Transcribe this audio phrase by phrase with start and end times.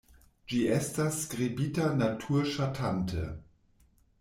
[0.53, 3.29] Ĝi estas skribita natur-ŝatante.